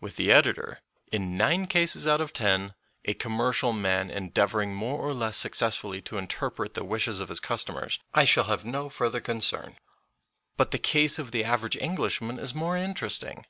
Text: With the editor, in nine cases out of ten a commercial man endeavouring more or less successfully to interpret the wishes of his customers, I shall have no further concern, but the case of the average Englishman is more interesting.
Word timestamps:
With 0.00 0.14
the 0.14 0.30
editor, 0.30 0.78
in 1.10 1.36
nine 1.36 1.66
cases 1.66 2.06
out 2.06 2.20
of 2.20 2.32
ten 2.32 2.74
a 3.06 3.12
commercial 3.12 3.72
man 3.72 4.08
endeavouring 4.08 4.72
more 4.72 5.00
or 5.00 5.12
less 5.12 5.36
successfully 5.36 6.00
to 6.02 6.16
interpret 6.16 6.74
the 6.74 6.84
wishes 6.84 7.18
of 7.18 7.28
his 7.28 7.40
customers, 7.40 7.98
I 8.14 8.22
shall 8.22 8.44
have 8.44 8.64
no 8.64 8.88
further 8.88 9.18
concern, 9.20 9.74
but 10.56 10.70
the 10.70 10.78
case 10.78 11.18
of 11.18 11.32
the 11.32 11.42
average 11.42 11.74
Englishman 11.76 12.38
is 12.38 12.54
more 12.54 12.76
interesting. 12.76 13.46